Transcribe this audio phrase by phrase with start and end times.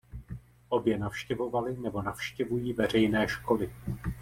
[0.69, 3.71] Obě navštěvovaly nebo navštěvují veřejné školy.